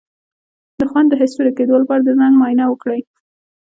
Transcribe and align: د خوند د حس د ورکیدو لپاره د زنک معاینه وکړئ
د 0.79 0.81
خوند 0.91 1.07
د 1.11 1.13
حس 1.21 1.31
د 1.35 1.37
ورکیدو 1.41 1.81
لپاره 1.81 2.01
د 2.03 2.09
زنک 2.17 2.35
معاینه 2.39 2.65
وکړئ 2.67 3.01